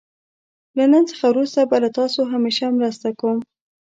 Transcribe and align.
له 0.77 0.83
نن 0.91 1.03
څخه 1.11 1.25
وروسته 1.29 1.61
به 1.69 1.77
له 1.83 1.89
تاسو 1.97 2.19
همېشه 2.31 2.65
مرسته 2.77 3.07
کوم. 3.19 3.37